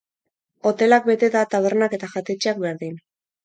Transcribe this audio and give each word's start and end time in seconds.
Hotelak 0.69 1.05
beteta, 1.11 1.45
tabernak 1.53 1.95
eta 2.01 2.13
jatetxeak 2.17 2.67
berdin. 2.69 3.01